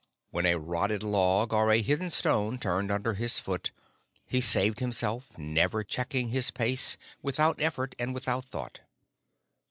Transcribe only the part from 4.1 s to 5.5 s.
he saved himself,